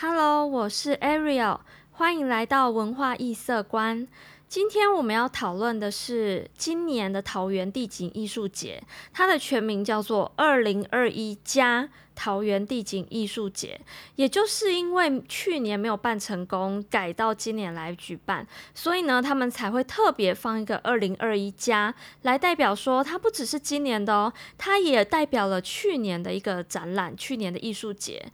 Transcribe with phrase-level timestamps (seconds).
[0.00, 1.58] Hello，我是 Ariel，
[1.90, 4.06] 欢迎来到文化异色观。
[4.46, 8.80] 今天我们要讨论的是今年的桃园地景艺术节，
[9.12, 13.80] 它的全名叫做二零二一加桃园地景艺术节。
[14.14, 21.92] 也就是因为去年没有办成功，改到今年来举办，所以呢，他们才会特别放一个二零二一加
[22.22, 28.30] 来代表说，它不只是今年的哦，它也代表了去年的一个展览，去年的艺术节。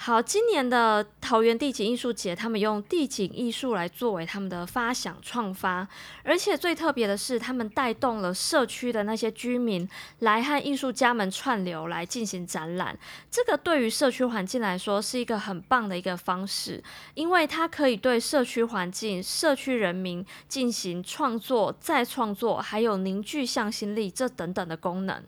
[0.00, 5.86] 好，今年的桃园地景艺术节，他们用地景艺术来作为他们的发想创发，
[6.22, 9.86] 而且最特别的是，他们带动了社区的那些居民
[10.20, 12.96] 来和艺术家们串流来进行展览。
[13.28, 16.80] 这个对于社区环境来说是一个很棒的一个方式，
[17.14, 25.20] 因为它可以对社区环境、社区人民进行创作、再创作，还有凝聚向心力这等等的功能。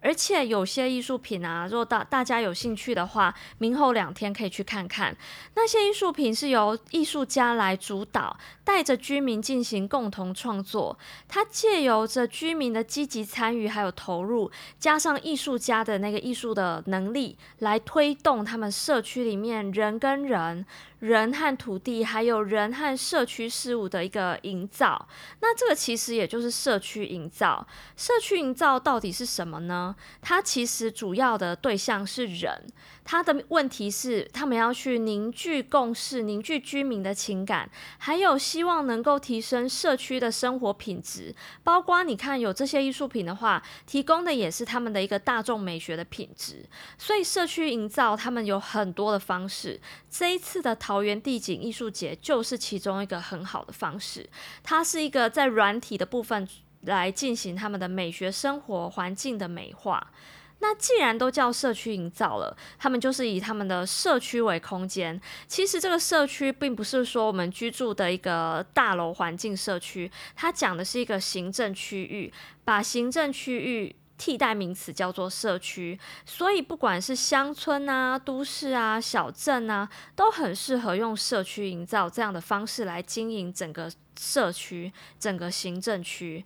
[0.00, 5.16] 而且有些艺术品啊，如果大大家有兴趣的话，明后两天可以去看看。
[5.54, 10.96] 那些艺术品是由艺术家来主导，带着居民进行共同创作。
[11.26, 20.64] 它借由着居民的积极参与还有投入，加上艺术家的那个艺术的能力，来推动他们社区里面人跟人。
[21.00, 25.06] 人和土地，还有人和社区事物的一个营造，
[25.40, 27.64] 那这个其实也就是社区营造。
[27.96, 29.87] 社区营造到底是什么呢？
[30.20, 32.66] 它其实主要的对象是人。
[33.04, 41.34] 他的问题是，他们要去凝聚共识，凝聚居民的情感，还有希望能够提升社区的生活品质。
[41.64, 46.62] 包括你看，有这些艺术品的话，提供的也是他们的一个大众美学的品质。
[46.98, 49.80] 所以，社区营造他们有很多的方式。
[50.10, 54.28] 这一次的桃园地景艺术节就是其中一个很好的方式。
[54.62, 56.46] 它是一个在软体的部分
[56.82, 60.12] 来进行他们的美学生活环境的美化。
[60.60, 65.20] 那既然都叫社区营造了，他们就是以他们的社区为空间。
[65.46, 72.32] 其实这个社区并不是说我们居住的一个大楼环境社区，它讲的是一个行政区域，
[72.64, 75.96] 把行政区域替代名词叫做社区。
[76.26, 83.88] 所以不管是乡村啊、都市啊、小镇啊，都很适合用社区营造这样的方式来经营整个
[84.18, 86.44] 社区、整个行政区。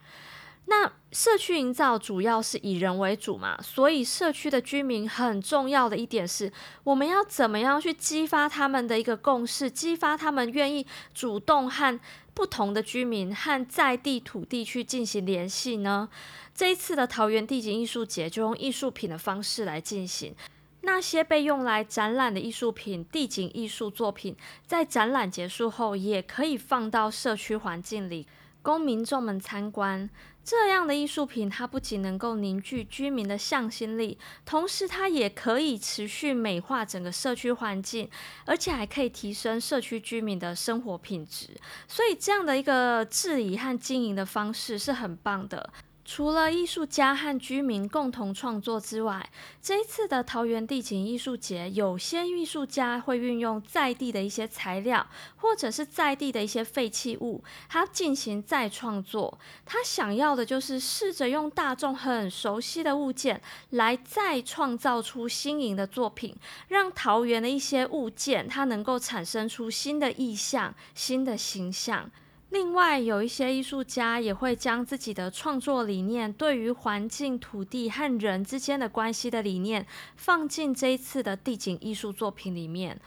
[0.67, 6.51] 那社区营造主要是以人为主嘛，所以社区的居民很重要的一点是，
[6.85, 11.99] 我们要怎么样去激发他们的一个共识，激发他们愿意主动和
[12.33, 16.09] 不同的居民和在地土地去进行联系呢？
[16.55, 20.33] 这一次的桃园地景艺术节就用艺术品的方式来进行，
[20.83, 28.27] 那些被用来展览的艺术品、地景艺术作品，在展览结束后也可以放到社区环境里。
[28.63, 30.09] 供民众们参观，
[30.45, 38.09] 这样的艺术品，它不仅能够凝聚居民的向心力，同时它也可以持续美化整个社区环境，
[38.47, 41.49] 而且还可以提升社区居民的生活品质。
[41.89, 45.73] 所以，这样的一个治理和经营的方式是很棒的。
[46.05, 49.31] 除了艺术家和居民共同创作之外，
[49.63, 59.39] 这一次的桃园地景艺术节，有些艺术家会运用在地的一些材料，或者是在地的一些废弃物，他进行再创作。
[59.65, 63.41] 他想要的就是试着用大众很熟悉的物件，
[63.71, 66.35] 来再创造出新颖的作品，
[66.69, 72.11] 让桃园的一些物件，它能够产生出新的意象、新的形象。
[72.53, 79.87] 另外，有一些艺术家也会将自己的创作理念，对于环境、土地和人之间的关系的理念，
[80.17, 83.01] 放进这一次的地景艺术作品里面。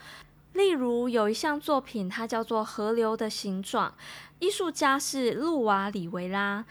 [0.54, 3.88] 例如，有一项作品，它叫做《河流的形状》，
[4.40, 6.64] 艺术家是路瓦里维拉。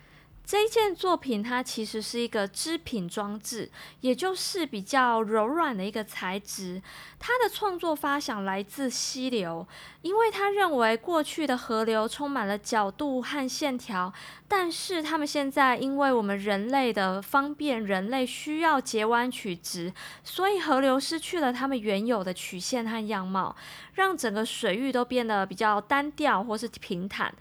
[0.46, 3.68] 这一件作品，它其实是一个织品装置，
[4.02, 6.80] 也就是比较柔软的一个材质。
[7.18, 9.68] 它的创作发想来自溪流，
[10.04, 14.14] 因为他认为过去的河流充满了角度和线条，
[14.48, 19.92] 但是他们现在因为我们人类的方便，人类需要截弯取直，
[20.24, 23.56] 所以河流失去了它们原有的曲线和样貌，
[23.96, 27.34] 让整个水域都变得比较单调或是平坦。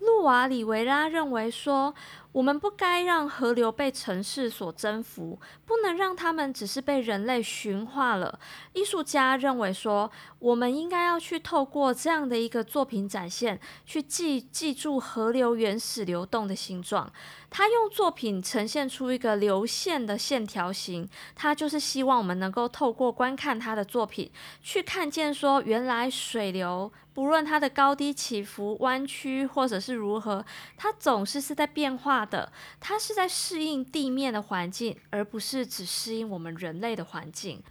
[0.00, 1.94] 路瓦里维拉认为说。
[2.32, 8.38] 我们不该让河流被城市所征服，不能让他们只是被人类驯化了。
[8.72, 17.12] 艺术家认为说，我们应该要去透过这样的一个作品展现，去记记住河流原始流动的形状。
[17.50, 24.30] 他用作品呈现出一个流线的线条形，他就是希望我们能够透过观看他的作品，
[24.62, 30.42] 去看见说，原来水流不论它的高低起伏、弯曲或者是如何，
[30.78, 32.21] 它总是是在变化。
[32.24, 37.62] 的，它是在适应地面的环境，而不是只适应我们人类的环境。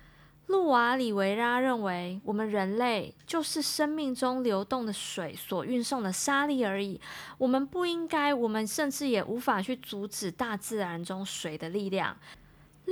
[0.47, 6.99] 路瓦里维拉认为，我们人类就是生命中流动的水所运送的沙粒而已。
[7.37, 12.17] 我们不应该，我们甚至也无法去阻止大自然中水的力量。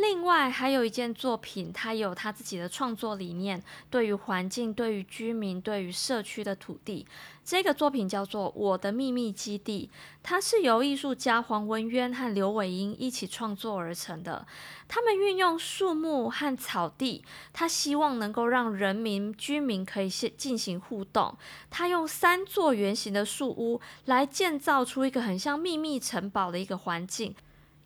[0.01, 7.05] 另外，还有一件作品，他有他自己的创作理念，对于环境、对于居民、对于社区的土地。
[7.43, 9.89] 这个作品叫做《我的秘密基地》，
[10.21, 14.45] 它是由艺术家黄文渊和刘伟英一起创作而成的。
[14.87, 21.35] 他们运用树木和草地，他希望能够让人民居民可以先进行互动。
[21.69, 27.35] 他用三座圆形的树屋来建造出一个很像秘密城堡的一个环境。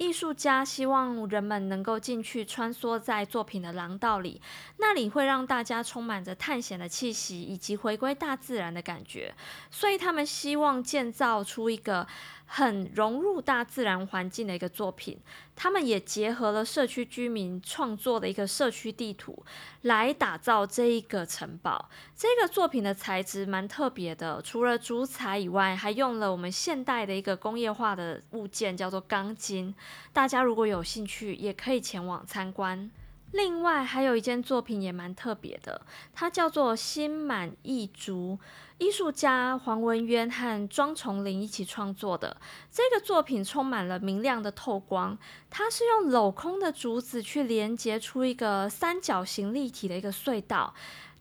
[0.03, 4.41] 艺术家希望人们能够进去穿梭在作品的廊道里，
[4.77, 9.33] 那里会让大家充满着探险的气息以及回归大自然的感觉。
[9.71, 12.05] 所以他们希望建造出一个。
[12.55, 15.17] 很融入大自然环境的一个作品，
[15.55, 19.43] 他们也结合了社区居民创作的一个社区地图，
[19.81, 21.89] 来打造这一个城堡。
[22.15, 29.73] 这个作品的材质蛮特别的，除了竹材以外，还用了我们现代的一个工业化的物件，叫做钢筋。
[30.11, 32.91] 大家如果有兴趣，也可以前往参观。
[33.33, 35.81] 另外还有一件作品也蛮特别的，
[36.13, 38.37] 它叫做《心满意足》，
[38.77, 42.37] 艺术家黄文渊和庄崇林一起创作的。
[42.71, 45.17] 这个作品充满了明亮的透光，
[45.49, 50.73] 它是用镂空的竹子去连接出一个三角形立体的一个隧道。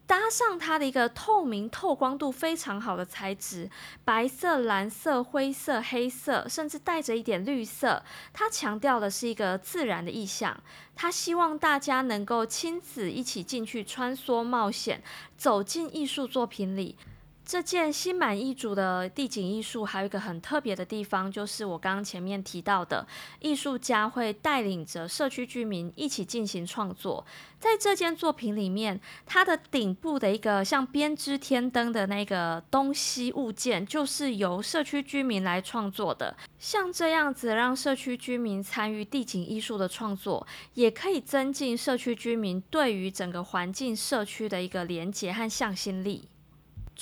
[0.07, 3.71] 搭上它的一个透明、透光度非常好的材质，
[4.05, 8.03] 白色、蓝色、灰色、黑色，甚至带着一点绿色。
[8.33, 10.61] 它强调的是一个自然的意象，
[10.95, 15.03] 它希望大家能够亲子一起进去穿梭冒险，
[15.37, 16.97] 走进艺术作品里。
[17.45, 23.07] 这件心满意足的地景艺术，还有一个很特别的地方，就是我刚刚前面提到的，
[23.41, 27.25] 艺术家会带领着社区居民一起进行创作。
[27.59, 36.37] 在这件作品里面，它的顶部的一个像编织天灯的那个东西物件，就是由社区居民来创作的。
[36.59, 46.29] 像这样子，让社区居民参与地景艺术的创作，也可以增进社区居民对于整个环境社区的一个连结和向心力。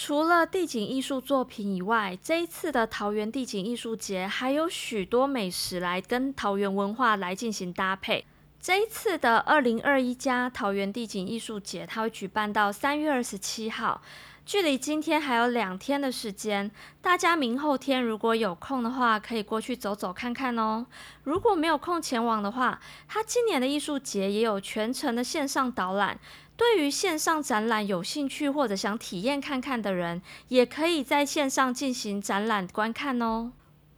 [0.02, 8.24] 除了地景艺术作品以外，这一次的桃园地景艺术节还有许多美食来跟桃园文化来进行搭配。
[8.58, 14.00] 这一次的二零二一家桃园地景艺术节，它会举办到三月二十七号，
[14.50, 16.68] 距离今天还有两天的时间。
[17.00, 20.84] 大家明后天如果有空的话，可以过去走走看看哦。
[21.22, 26.18] 如果没有空前往的话，他今年的艺术节也有全程的线上导览。
[26.56, 33.52] 对于线上展览有兴趣或者想体验看看的人，也可以在线上进行展览观看哦。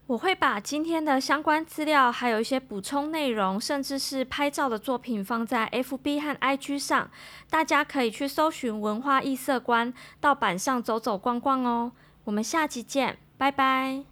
[0.08, 7.10] 我会把今天的相关资料，还有一些补充内容，甚至是拍照的作品放在 FB 和 IG 上，
[7.49, 11.93] 大家可以去搜寻文化异色观，到板上走走逛逛哦。
[12.25, 14.04] 我们下期见，拜拜。